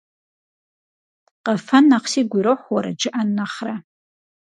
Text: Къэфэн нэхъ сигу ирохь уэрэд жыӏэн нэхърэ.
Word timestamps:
Къэфэн 1.45 1.85
нэхъ 1.89 2.07
сигу 2.11 2.37
ирохь 2.39 2.67
уэрэд 2.71 2.97
жыӏэн 3.01 3.29
нэхърэ. 3.37 3.75